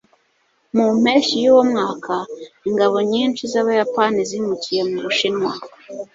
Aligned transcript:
mu 0.75 0.87
mpeshyi 1.01 1.35
yuwo 1.43 1.63
mwaka, 1.71 2.15
ingabo 2.69 2.97
nyinshi 3.11 3.41
z'abayapani 3.51 4.19
zimukiye 4.29 4.81
mu 4.89 4.97
bushinwa 5.05 5.51